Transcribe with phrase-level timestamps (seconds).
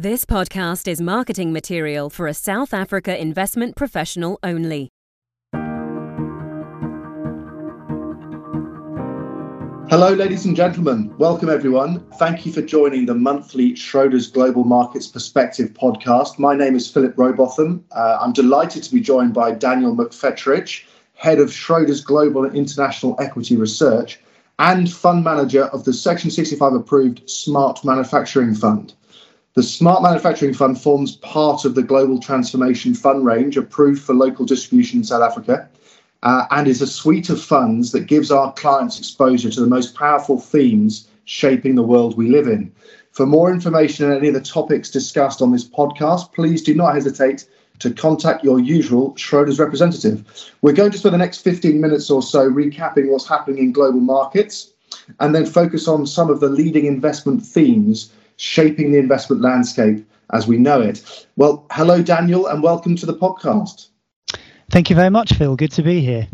[0.00, 4.90] This podcast is marketing material for a South Africa investment professional only.
[9.90, 11.12] Hello, ladies and gentlemen.
[11.18, 12.08] Welcome, everyone.
[12.12, 16.38] Thank you for joining the monthly Schroders Global Markets Perspective podcast.
[16.38, 17.82] My name is Philip Robotham.
[17.90, 20.84] Uh, I'm delighted to be joined by Daniel McFetrich,
[21.14, 24.20] head of Schroders Global and International Equity Research
[24.60, 28.94] and fund manager of the Section 65 approved Smart Manufacturing Fund.
[29.58, 34.44] The Smart Manufacturing Fund forms part of the Global Transformation Fund range approved for local
[34.46, 35.68] distribution in South Africa
[36.22, 39.96] uh, and is a suite of funds that gives our clients exposure to the most
[39.96, 42.70] powerful themes shaping the world we live in.
[43.10, 46.94] For more information on any of the topics discussed on this podcast, please do not
[46.94, 47.48] hesitate
[47.80, 50.24] to contact your usual Schroders representative.
[50.62, 53.98] We're going to spend the next 15 minutes or so recapping what's happening in global
[53.98, 54.72] markets
[55.18, 60.46] and then focus on some of the leading investment themes shaping the investment landscape as
[60.46, 61.26] we know it.
[61.36, 63.88] Well, hello, Daniel, and welcome to the podcast.
[64.70, 65.56] Thank you very much, Phil.
[65.56, 66.28] Good to be here.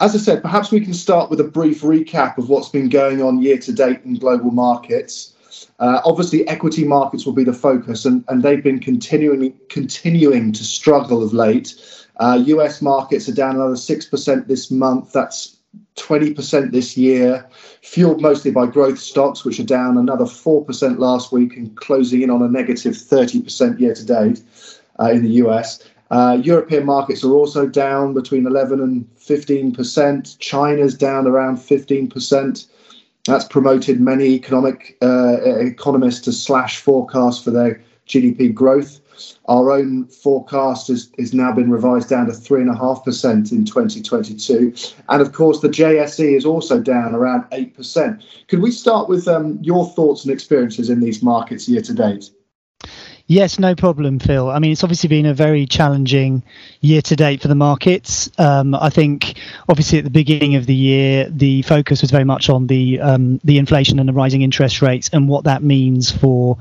[0.00, 3.22] As I said, perhaps we can start with a brief recap of what's been going
[3.22, 5.34] on year to date in global markets.
[5.78, 10.64] Uh, obviously, equity markets will be the focus, and, and they've been continuing continuing to
[10.64, 11.74] struggle of late.
[12.16, 12.82] Uh, U.S.
[12.82, 15.12] markets are down another six percent this month.
[15.12, 15.53] That's
[15.96, 17.46] 20% this year,
[17.82, 22.30] fueled mostly by growth stocks, which are down another 4% last week and closing in
[22.30, 24.42] on a negative 30% year to date
[25.00, 25.82] uh, in the US.
[26.10, 30.38] Uh, European markets are also down between 11 and 15%.
[30.38, 32.66] China's down around 15%.
[33.26, 39.00] That's promoted many economic uh, economists to slash forecasts for their GDP growth.
[39.46, 44.74] Our own forecast has, has now been revised down to 3.5% in 2022.
[45.08, 48.22] And of course, the JSE is also down around 8%.
[48.48, 52.30] Could we start with um, your thoughts and experiences in these markets year to date?
[53.26, 54.50] Yes, no problem, Phil.
[54.50, 56.42] I mean, it's obviously been a very challenging
[56.82, 58.30] year to date for the markets.
[58.36, 62.50] Um, I think, obviously, at the beginning of the year, the focus was very much
[62.50, 66.58] on the um, the inflation and the rising interest rates and what that means for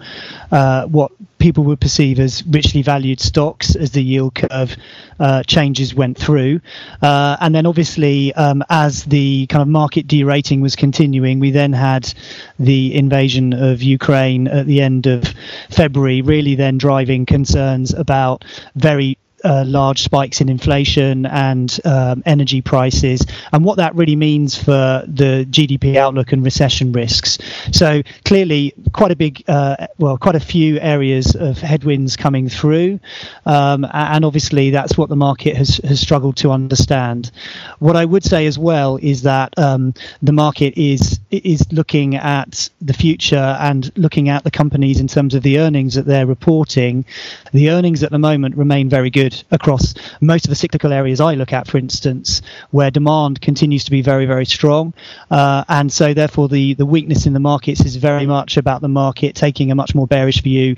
[0.53, 1.11] uh, what
[1.43, 4.77] people would perceive as richly valued stocks as the yield curve
[5.19, 6.61] uh, changes went through.
[7.01, 11.73] Uh, and then, obviously, um, as the kind of market derating was continuing, we then
[11.73, 12.11] had
[12.59, 15.21] the invasion of Ukraine at the end of
[15.69, 18.45] February, really then driving concerns about
[18.75, 24.57] very uh, large spikes in inflation and um, energy prices, and what that really means
[24.57, 27.37] for the GDP outlook and recession risks.
[27.71, 32.99] So clearly, quite a big, uh, well, quite a few areas of headwinds coming through,
[33.45, 37.31] um, and obviously that's what the market has has struggled to understand.
[37.79, 42.69] What I would say as well is that um, the market is is looking at
[42.81, 47.05] the future and looking at the companies in terms of the earnings that they're reporting.
[47.51, 51.33] The earnings at the moment remain very good across most of the cyclical areas I
[51.35, 54.94] look at, for instance, where demand continues to be very, very strong.
[55.31, 58.88] Uh, and so, therefore, the, the weakness in the markets is very much about the
[58.88, 60.75] market taking a much more bearish view,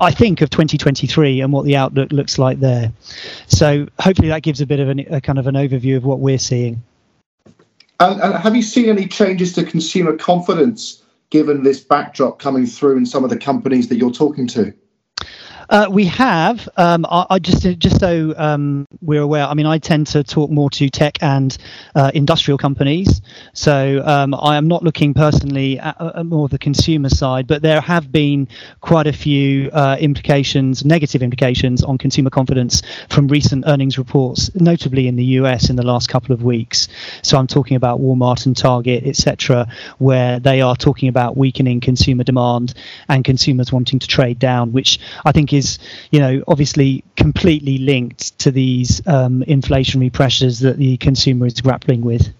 [0.00, 2.92] I think, of 2023 and what the outlook looks like there.
[3.46, 6.20] So, hopefully, that gives a bit of an, a kind of an overview of what
[6.20, 6.82] we're seeing.
[8.00, 12.96] And, and have you seen any changes to consumer confidence given this backdrop coming through
[12.96, 14.74] in some of the companies that you're talking to?
[15.74, 16.68] Uh, we have.
[16.76, 19.44] Um, I, I, just just so um, we're aware.
[19.44, 21.58] I mean, I tend to talk more to tech and
[21.96, 23.20] uh, industrial companies.
[23.54, 27.80] So um, I am not looking personally at, at, more the consumer side, but there
[27.80, 28.46] have been
[28.82, 35.08] quite a few uh, implications, negative implications on consumer confidence from recent earnings reports, notably
[35.08, 36.86] in the US in the last couple of weeks.
[37.22, 39.66] So I'm talking about Walmart and Target, etc.,
[39.98, 42.74] where they are talking about weakening consumer demand
[43.08, 45.63] and consumers wanting to trade down, which I think is,
[46.10, 52.02] you know, obviously completely linked to these um, inflationary pressures that the consumer is grappling
[52.02, 52.32] with.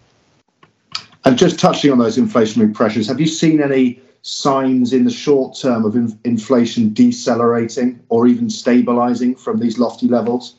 [1.24, 5.56] And just touching on those inflationary pressures, have you seen any signs in the short
[5.58, 10.56] term of in- inflation decelerating or even stabilizing from these lofty levels?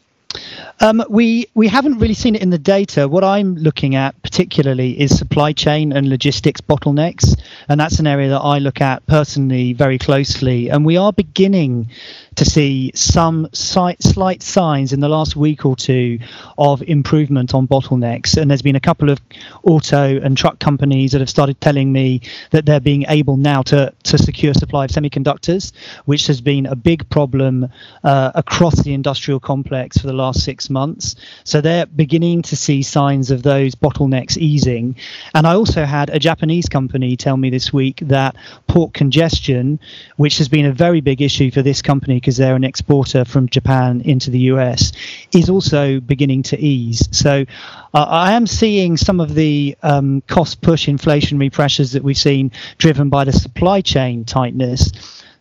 [0.81, 3.07] Um, we we haven't really seen it in the data.
[3.07, 8.29] What I'm looking at particularly is supply chain and logistics bottlenecks, and that's an area
[8.29, 10.69] that I look at personally very closely.
[10.69, 11.89] And we are beginning
[12.35, 16.19] to see some slight, slight signs in the last week or two
[16.57, 18.37] of improvement on bottlenecks.
[18.37, 19.19] And there's been a couple of
[19.63, 22.21] auto and truck companies that have started telling me
[22.51, 25.71] that they're being able now to to secure supply of semiconductors,
[26.05, 27.69] which has been a big problem
[28.03, 31.15] uh, across the industrial complex for the last six months.
[31.43, 34.95] So they're beginning to see signs of those bottlenecks easing.
[35.33, 38.35] And I also had a Japanese company tell me this week that
[38.67, 39.79] port congestion,
[40.17, 43.47] which has been a very big issue for this company because they're an exporter from
[43.47, 44.91] Japan into the US,
[45.31, 47.07] is also beginning to ease.
[47.15, 47.45] So
[47.93, 52.51] uh, I am seeing some of the um, cost push inflationary pressures that we've seen
[52.79, 54.91] driven by the supply chain tightness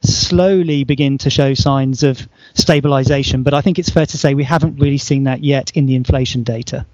[0.02, 3.44] slowly begin to show signs of stabilization.
[3.44, 5.94] But I think it's fair to say we haven't really seen that yet in the
[5.94, 6.84] inflation data.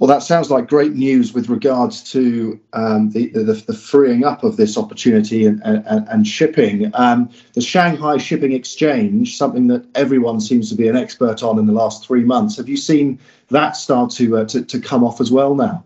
[0.00, 4.44] Well, that sounds like great news with regards to um, the, the, the, freeing up
[4.44, 6.90] of this opportunity and, and, and shipping.
[6.94, 11.66] Um, the Shanghai Shipping Exchange, something that everyone seems to be an expert on in
[11.66, 12.56] the last three months.
[12.56, 13.18] Have you seen
[13.50, 15.84] that start to, uh, to, to come off as well now?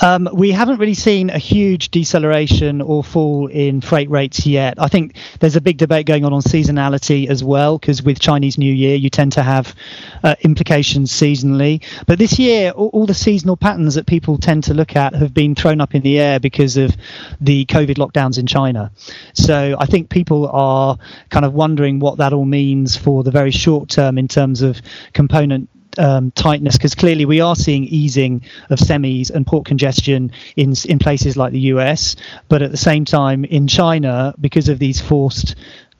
[0.00, 4.74] Um, we haven't really seen a huge deceleration or fall in freight rates yet.
[4.78, 8.58] I think there's a big debate going on on seasonality as well, because with Chinese
[8.58, 9.74] New Year, you tend to have
[10.22, 11.84] uh, implications seasonally.
[12.06, 15.34] But this year, all, all, the seasonal patterns that people tend to look at have
[15.34, 16.94] been thrown up in the air because of
[17.40, 18.92] the COVID lockdowns in China.
[19.32, 20.98] So I think people are
[21.30, 24.80] kind of wondering what that all means for the very short term in terms of
[25.12, 30.74] component um, tightness because clearly we are seeing easing of semis and port congestion in
[30.86, 32.16] in places like the US,
[32.48, 35.54] but at the same time in China because of these forced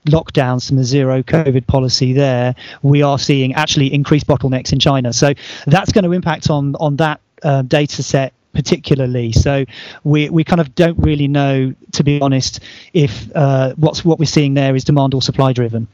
[0.06, 5.12] lockdowns from the zero COVID policy there, we are seeing actually increased bottlenecks in China.
[5.12, 5.34] So
[5.66, 9.32] that's going to impact on on that uh, data set particularly.
[9.32, 9.64] So
[10.04, 12.60] we we kind of don't really know, to be honest,
[12.92, 15.88] if uh, what's what we're seeing there is demand or supply driven.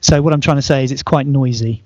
[0.00, 1.82] So what I'm trying to say is it's quite noisy.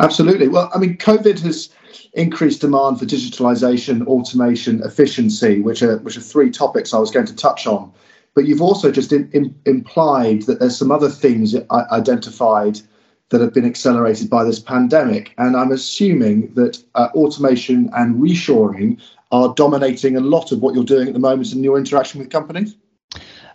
[0.00, 0.48] Absolutely.
[0.48, 1.70] Well, I mean, COVID has
[2.14, 7.26] increased demand for digitalization, automation, efficiency, which are which are three topics I was going
[7.26, 7.92] to touch on.
[8.34, 12.80] But you've also just in, in, implied that there's some other things identified
[13.28, 19.00] that have been accelerated by this pandemic, and I'm assuming that uh, automation and reshoring
[19.30, 22.30] are dominating a lot of what you're doing at the moment in your interaction with
[22.30, 22.76] companies.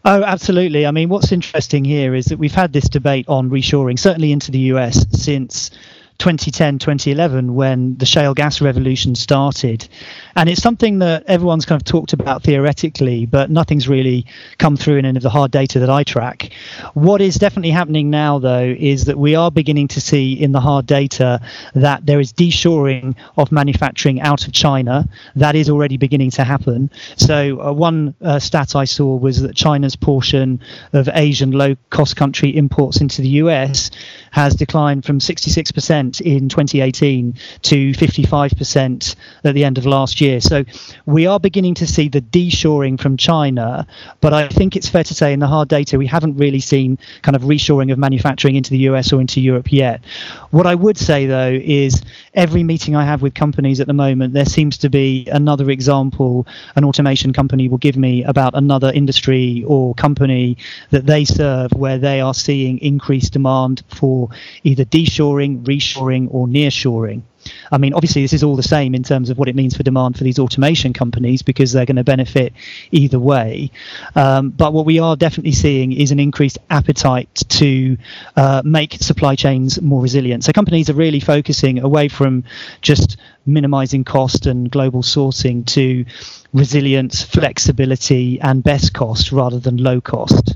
[0.05, 0.85] Oh, absolutely.
[0.85, 4.51] I mean, what's interesting here is that we've had this debate on reshoring, certainly into
[4.51, 5.71] the US, since
[6.17, 9.87] 2010, 2011, when the shale gas revolution started.
[10.35, 14.25] And it's something that everyone's kind of talked about theoretically, but nothing's really
[14.57, 16.51] come through in any of the hard data that I track.
[16.93, 20.59] What is definitely happening now, though, is that we are beginning to see in the
[20.59, 21.41] hard data
[21.73, 25.07] that there is deshoring of manufacturing out of China.
[25.35, 26.91] That is already beginning to happen.
[27.17, 30.61] So, uh, one uh, stat I saw was that China's portion
[30.93, 33.91] of Asian low cost country imports into the US
[34.31, 40.41] has declined from 66% in 2018 to 55% at the end of last year.
[40.41, 40.65] So
[41.05, 43.87] we are beginning to see the deshoring from China,
[44.21, 46.97] but I think it's fair to say in the hard data we haven't really seen
[47.21, 50.03] kind of reshoring of manufacturing into the US or into Europe yet.
[50.51, 52.01] What I would say though is
[52.33, 56.47] every meeting I have with companies at the moment, there seems to be another example
[56.75, 60.57] an automation company will give me about another industry or company
[60.91, 64.29] that they serve where they are seeing increased demand for
[64.63, 67.23] either deshoring, reshoring onshoring or nearshoring.
[67.71, 69.83] I mean, obviously, this is all the same in terms of what it means for
[69.83, 72.53] demand for these automation companies because they're going to benefit
[72.91, 73.69] either way.
[74.15, 77.97] Um, but what we are definitely seeing is an increased appetite to
[78.35, 80.43] uh, make supply chains more resilient.
[80.43, 82.45] So companies are really focusing away from
[82.81, 86.05] just minimizing cost and global sourcing to
[86.51, 90.55] resilience, flexibility, and best cost rather than low cost.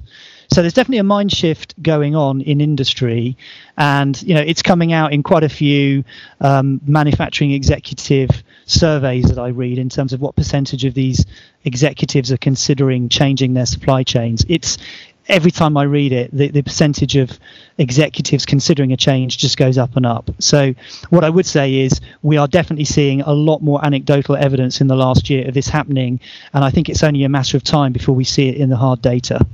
[0.51, 3.37] So there's definitely a mind shift going on in industry,
[3.77, 6.03] and you know it's coming out in quite a few
[6.41, 8.29] um, manufacturing executive
[8.65, 11.25] surveys that I read in terms of what percentage of these
[11.65, 14.43] executives are considering changing their supply chains.
[14.49, 14.79] It's
[15.27, 17.39] every time I read it, the, the percentage of
[17.77, 20.31] executives considering a change just goes up and up.
[20.39, 20.73] So,
[21.11, 24.87] what I would say is we are definitely seeing a lot more anecdotal evidence in
[24.87, 26.19] the last year of this happening,
[26.53, 28.77] and I think it's only a matter of time before we see it in the
[28.77, 29.45] hard data.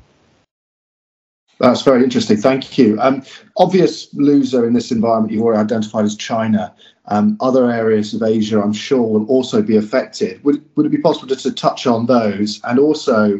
[1.59, 2.37] That's very interesting.
[2.37, 2.99] Thank you.
[2.99, 3.23] Um,
[3.57, 6.73] obvious loser in this environment you've already identified as China.
[7.07, 10.43] Um, other areas of Asia, I'm sure, will also be affected.
[10.43, 13.39] Would, would it be possible to, to touch on those and also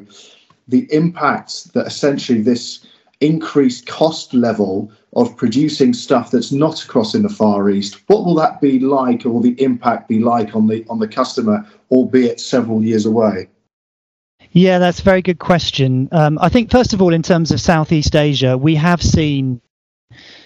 [0.67, 2.85] the impact that essentially this
[3.21, 8.01] increased cost level of producing stuff that's not across in the Far East?
[8.07, 11.07] What will that be like, or will the impact be like on the on the
[11.07, 13.49] customer, albeit several years away?
[14.55, 16.07] Yeah, that's a very good question.
[16.13, 19.59] Um, I think, first of all, in terms of Southeast Asia, we have seen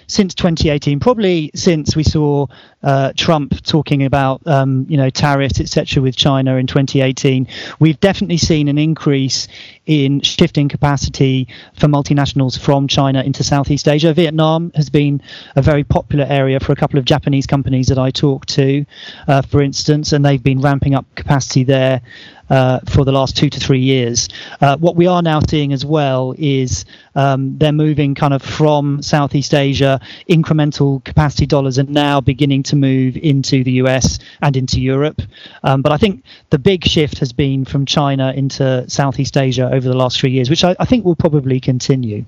[0.08, 2.48] since 2018, probably since we saw
[2.82, 6.02] uh, Trump talking about um, you know tariffs etc.
[6.02, 7.48] with China in 2018,
[7.80, 9.48] we've definitely seen an increase
[9.90, 14.14] in shifting capacity for multinationals from China into Southeast Asia.
[14.14, 15.20] Vietnam has been
[15.56, 18.86] a very popular area for a couple of Japanese companies that I talk to,
[19.28, 22.02] uh, for instance, and they've been ramping up capacity there
[22.50, 24.28] uh, for the last two to three years.
[24.62, 29.02] Uh, what we are now seeing as well is um, they're moving kind of from
[29.02, 34.82] Southeast Asia, incremental capacity dollars are now beginning to move into the US and into
[34.82, 35.22] Europe.
[35.64, 39.88] Um, but I think the big shift has been from China into Southeast Asia over
[39.88, 42.26] the last three years, which I, I think will probably continue.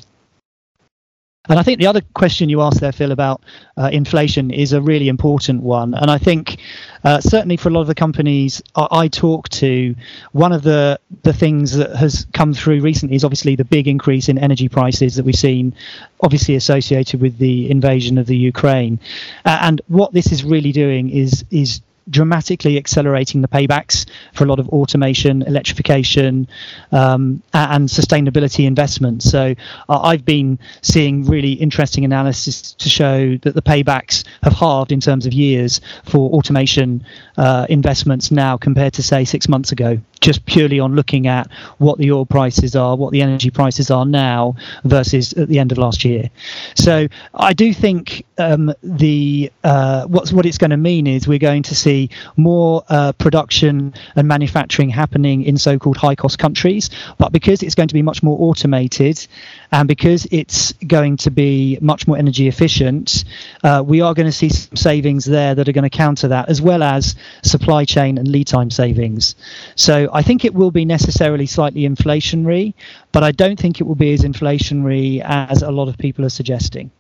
[1.50, 3.41] And I think the other question you asked there, Phil, about
[3.75, 5.96] uh, inflation is a really important one.
[5.96, 6.60] And I think
[7.03, 9.96] uh, certainly for a lot of the companies I, I, talk to,
[10.34, 14.29] one of the, the things that has come through recently is obviously the big increase
[14.29, 15.74] in energy prices that we've seen,
[16.22, 19.00] obviously associated with the invasion of the Ukraine.
[19.43, 21.81] Uh, and what this is really doing is is
[22.12, 26.48] dramatically accelerating the paybacks for a lot of automation, electrification,
[26.91, 29.30] um, and sustainability investments.
[29.30, 29.56] So
[29.89, 35.00] uh, I've been seeing really interesting analysis to show that the paybacks have halved in
[35.00, 37.03] terms of years for automation
[37.38, 41.97] uh, investments now compared to say six months ago just purely on looking at what
[41.97, 45.77] the oil prices are, what the energy prices are now versus at the end of
[45.77, 46.29] last year.
[46.75, 51.39] So I do think um, the uh, what's what it's going to mean is we're
[51.39, 57.63] going to see more uh, production and manufacturing happening in so-called high-cost countries, but because
[57.63, 59.27] it's going to be much more automated
[59.71, 63.23] and because it's going to be much more energy efficient,
[63.63, 66.49] uh, we are going to see some savings there that are going to counter that,
[66.49, 69.35] as well as supply chain and lead time savings.
[69.75, 72.74] So I think it will be necessarily slightly inflationary,
[73.12, 76.30] but I don't think it will be as inflationary as a lot of people are
[76.30, 76.91] suggesting.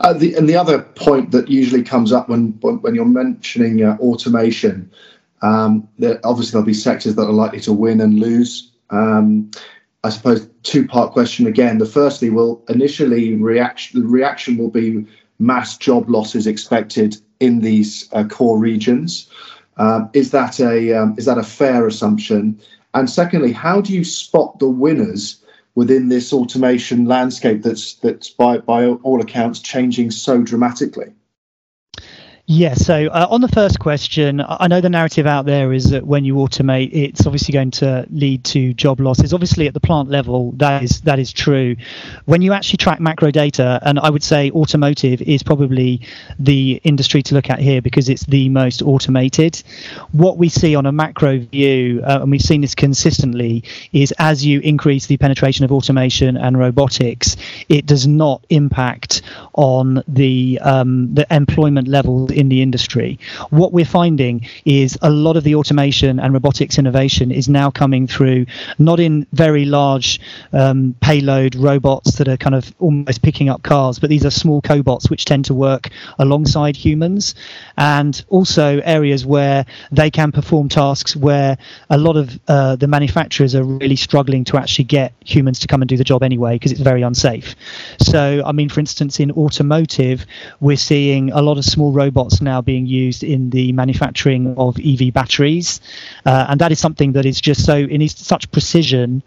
[0.00, 3.96] Uh, the, and the other point that usually comes up when when you're mentioning uh,
[4.00, 4.90] automation,
[5.42, 5.88] um,
[6.22, 8.70] obviously there'll be sectors that are likely to win and lose.
[8.90, 9.50] Um,
[10.04, 11.78] I suppose two part question again.
[11.78, 15.04] The firstly will initially reaction the reaction will be
[15.40, 19.28] mass job losses expected in these uh, core regions.
[19.78, 22.60] Um, is that a um, is that a fair assumption?
[22.94, 25.42] And secondly, how do you spot the winners
[25.74, 31.12] within this automation landscape that's that's by by all accounts changing so dramatically?
[32.50, 36.06] Yeah, so uh, on the first question, I know the narrative out there is that
[36.06, 39.34] when you automate, it's obviously going to lead to job losses.
[39.34, 41.76] Obviously, at the plant level, that is that is true.
[42.24, 46.00] When you actually track macro data, and I would say automotive is probably
[46.38, 49.62] the industry to look at here because it's the most automated.
[50.12, 53.62] What we see on a macro view, uh, and we've seen this consistently,
[53.92, 57.36] is as you increase the penetration of automation and robotics,
[57.68, 59.20] it does not impact
[59.52, 63.18] on the um, the employment levels in the industry.
[63.50, 68.06] What we're finding is a lot of the automation and robotics innovation is now coming
[68.06, 68.46] through
[68.78, 70.20] not in very large
[70.52, 74.62] um, payload robots that are kind of almost picking up cars, but these are small
[74.62, 77.34] cobots which tend to work alongside humans,
[77.76, 81.58] and also areas where they can perform tasks where
[81.90, 85.82] a lot of uh, the manufacturers are really struggling to actually get humans to come
[85.82, 87.56] and do the job anyway because it's very unsafe.
[88.00, 90.24] So, I mean, for instance, in automotive,
[90.60, 94.78] we're seeing a lot of small robots robots now being used in the manufacturing of
[94.78, 95.80] EV batteries,
[96.26, 99.22] uh, and that is something that is just so in such precision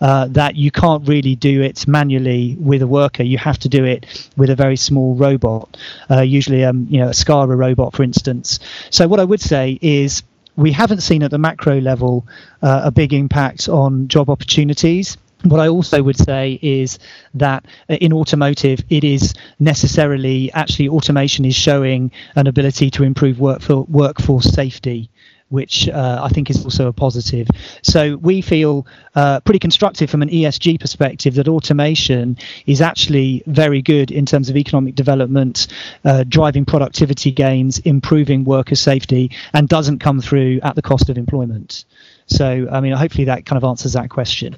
[0.00, 3.22] uh, that you can't really do it manually with a worker.
[3.22, 5.76] You have to do it with a very small robot,
[6.10, 8.60] uh, usually um, you know a SCARA robot, for instance.
[8.90, 10.22] So what I would say is
[10.56, 12.24] we haven't seen at the macro level
[12.62, 15.16] uh, a big impact on job opportunities.
[15.44, 16.98] What I also would say is
[17.34, 24.46] that in automotive, it is necessarily actually automation is showing an ability to improve workforce
[24.52, 25.10] safety
[25.48, 27.46] which uh, I think is also a positive.
[27.82, 33.80] So we feel uh, pretty constructive from an ESG perspective that automation is actually very
[33.80, 35.68] good in terms of economic development,
[36.04, 41.16] uh, driving productivity gains, improving worker safety, and doesn't come through at the cost of
[41.16, 41.84] employment.
[42.26, 44.56] So, I mean, hopefully that kind of answers that question.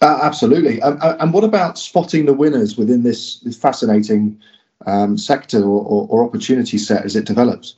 [0.00, 0.80] Uh, absolutely.
[0.80, 4.40] Um, and what about spotting the winners within this, this fascinating
[4.86, 7.76] um, sector or, or, or opportunity set as it develops?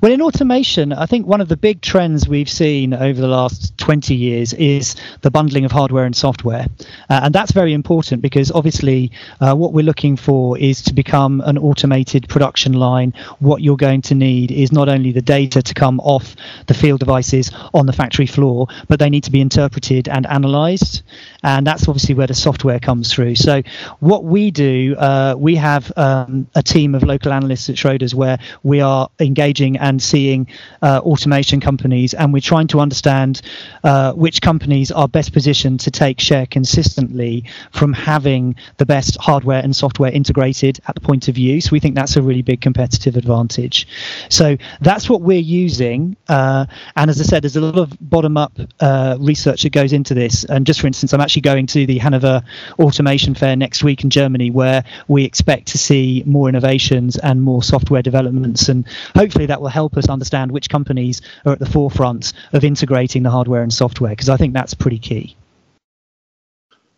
[0.00, 3.78] Well, in automation, I think one of the big trends we've seen over the last
[3.78, 6.66] 20 years is the bundling of hardware and software.
[7.08, 11.40] Uh, and that's very important because obviously uh, what we're looking for is to become
[11.42, 13.14] an automated production line.
[13.38, 16.34] What you're going to need is not only the data to come off
[16.66, 21.02] the field devices on the factory floor, but they need to be interpreted and analyzed.
[21.42, 23.34] And that's obviously where the software comes through.
[23.36, 23.62] So,
[24.00, 28.38] what we do, uh, we have um, a team of local analysts at Schroders where
[28.62, 30.46] we are engaging and seeing
[30.82, 33.42] uh, automation companies, and we're trying to understand
[33.84, 39.62] uh, which companies are best positioned to take share consistently from having the best hardware
[39.62, 41.70] and software integrated at the point of use.
[41.70, 43.86] We think that's a really big competitive advantage.
[44.28, 46.16] So that's what we're using.
[46.28, 49.92] Uh, and as I said, there's a lot of bottom up uh, research that goes
[49.92, 50.44] into this.
[50.44, 52.42] And just for instance, I'm actually going to the Hanover
[52.78, 57.62] Automation Fair next week in Germany, where we expect to see more innovations and more
[57.62, 58.68] software developments.
[58.68, 58.86] And
[59.16, 63.30] hopefully that will help us understand which companies are at the forefront of integrating the
[63.30, 65.36] hardware and software, because I think that's pretty key.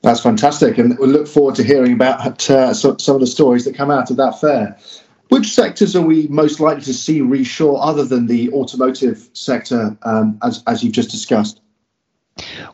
[0.02, 3.74] That's fantastic, and we look forward to hearing about uh, some of the stories that
[3.74, 4.78] come out of that fair.
[5.30, 10.38] Which sectors are we most likely to see reshore other than the automotive sector, um,
[10.42, 11.62] as, as you've just discussed?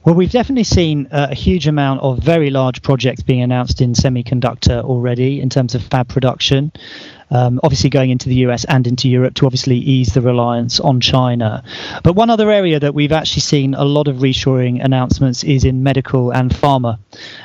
[0.04, 3.92] Well, we've definitely seen uh, a huge amount of very large projects being announced in
[3.92, 6.72] semiconductor already in terms of fab production
[7.30, 11.00] um, obviously going into the US and into Europe to obviously ease the reliance on
[11.00, 11.62] China.
[12.02, 15.82] But one other area that we've actually seen a lot of reshoring announcements is in
[15.82, 16.98] medical and pharma,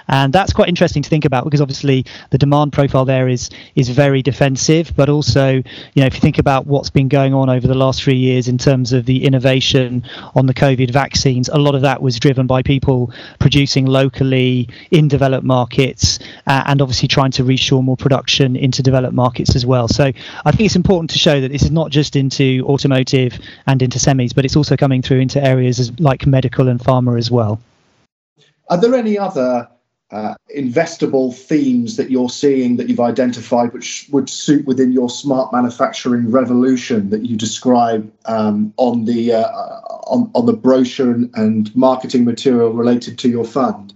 [0.08, 3.90] and that's quite interesting to think about because obviously the demand profile there is is
[3.90, 5.64] very defensive, but also you
[5.96, 8.58] know if you think about what's been going on over the last three years in
[8.58, 10.04] terms of the innovation
[10.36, 15.08] on the COVID vaccines, a lot of that was driven by people producing locally in
[15.08, 19.75] developed markets uh, and obviously trying to reshore more production into developed markets as well
[19.76, 19.88] well.
[19.90, 20.06] So
[20.46, 24.00] I think it's important to show that this is not just into automotive and into
[24.00, 27.60] semis, but it's also coming through into areas as, like medical and pharma as well.
[28.70, 29.68] Are there any other
[30.12, 35.52] uh, investable themes that you're seeing that you've identified which would suit within your smart
[35.52, 39.48] manufacturing revolution that you describe um, on the uh,
[40.08, 43.95] on, on the brochure and marketing material related to your fund?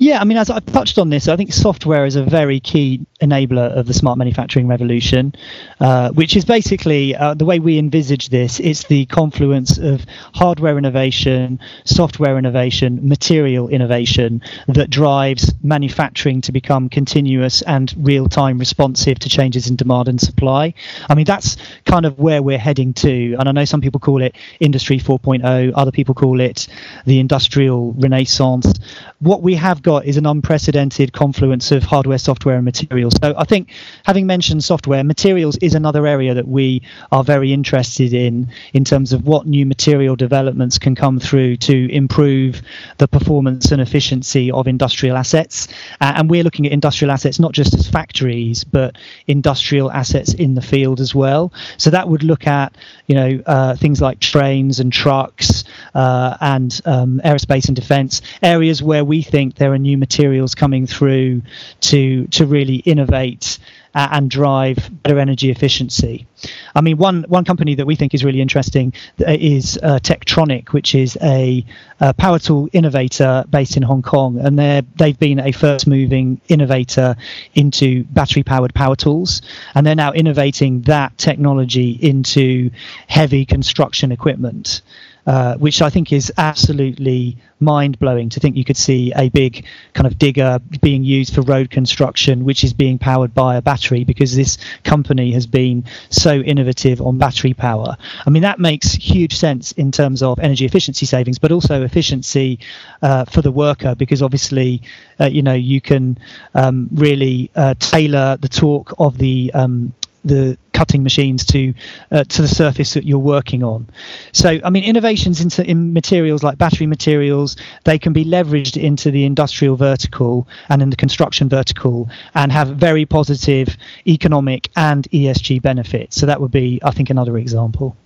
[0.00, 3.04] Yeah, I mean, as I've touched on this, I think software is a very key
[3.20, 5.34] enabler of the smart manufacturing revolution,
[5.78, 8.60] uh, which is basically uh, the way we envisage this.
[8.60, 16.88] It's the confluence of hardware innovation, software innovation, material innovation that drives manufacturing to become
[16.88, 20.72] continuous and real time responsive to changes in demand and supply.
[21.10, 23.34] I mean, that's kind of where we're heading to.
[23.38, 26.68] And I know some people call it Industry 4.0, other people call it
[27.04, 28.72] the industrial renaissance.
[29.18, 33.12] What we have got got is an unprecedented confluence of hardware, software, and materials.
[33.20, 33.72] So I think,
[34.04, 39.12] having mentioned software, materials is another area that we are very interested in in terms
[39.12, 42.62] of what new material developments can come through to improve
[42.98, 45.66] the performance and efficiency of industrial assets.
[46.00, 50.54] Uh, and we're looking at industrial assets not just as factories, but industrial assets in
[50.54, 51.52] the field as well.
[51.78, 52.76] So that would look at
[53.08, 58.84] you know uh, things like trains and trucks uh, and um, aerospace and defence areas
[58.84, 61.42] where we think there are new materials coming through
[61.80, 63.58] to to really innovate
[63.94, 66.26] uh, and drive better energy efficiency.
[66.74, 70.68] I mean, one one company that we think is really interesting uh, is uh, Techtronic,
[70.68, 71.64] which is a,
[71.98, 76.40] a, power tool innovator based in Hong Kong, and they they've been a first moving
[76.48, 77.16] innovator
[77.54, 79.42] into battery powered power tools,
[79.74, 82.70] and they're now innovating that technology into
[83.08, 84.82] heavy construction equipment.
[85.26, 89.66] Uh, which I think is absolutely mind blowing to think you could see a big
[89.92, 94.02] kind of digger being used for road construction, which is being powered by a battery
[94.04, 97.98] because this company has been so innovative on battery power.
[98.26, 102.58] I mean, that makes huge sense in terms of energy efficiency savings, but also efficiency
[103.02, 104.80] uh, for the worker because obviously,
[105.20, 106.16] uh, you know, you can
[106.54, 109.92] um, really uh, tailor the torque of the um,
[110.24, 111.74] the cutting machines to
[112.10, 113.88] uh, to the surface that you're working on.
[114.32, 119.10] So, I mean, innovations into in materials like battery materials, they can be leveraged into
[119.10, 125.60] the industrial vertical and in the construction vertical and have very positive economic and ESG
[125.62, 126.16] benefits.
[126.16, 127.96] So that would be, I think, another example.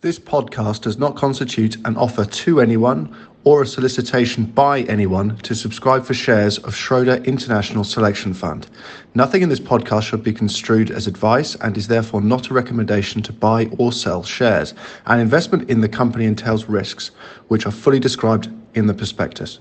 [0.03, 5.55] This podcast does not constitute an offer to anyone or a solicitation by anyone to
[5.55, 8.69] subscribe for shares of Schroder International Selection Fund.
[9.15, 13.23] Nothing in this podcast should be construed as advice and is therefore not a recommendation
[13.23, 14.75] to buy or sell shares.
[15.07, 17.11] An investment in the company entails risks,
[17.49, 19.61] which are fully described in the prospectus.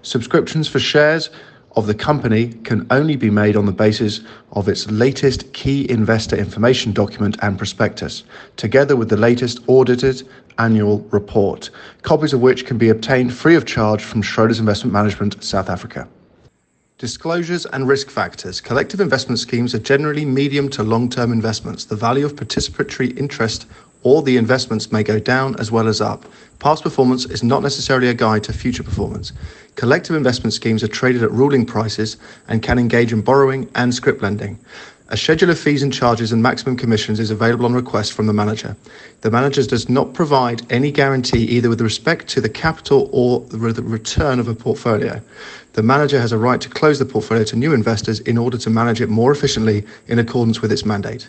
[0.00, 1.28] Subscriptions for shares
[1.76, 4.20] of the company can only be made on the basis
[4.52, 8.22] of its latest key investor information document and prospectus,
[8.56, 10.22] together with the latest audited
[10.58, 11.70] annual report,
[12.02, 16.08] copies of which can be obtained free of charge from Schroders Investment Management, South Africa.
[16.98, 18.60] Disclosures and risk factors.
[18.60, 21.84] Collective investment schemes are generally medium to long term investments.
[21.84, 23.66] The value of participatory interest
[24.04, 26.24] or the investments may go down as well as up.
[26.60, 29.32] Past performance is not necessarily a guide to future performance.
[29.74, 34.22] Collective investment schemes are traded at ruling prices and can engage in borrowing and scrip
[34.22, 34.58] lending.
[35.08, 38.32] A schedule of fees and charges and maximum commissions is available on request from the
[38.32, 38.74] manager.
[39.20, 43.82] The manager does not provide any guarantee either with respect to the capital or the
[43.82, 45.20] return of a portfolio.
[45.74, 48.70] The manager has a right to close the portfolio to new investors in order to
[48.70, 51.28] manage it more efficiently in accordance with its mandate.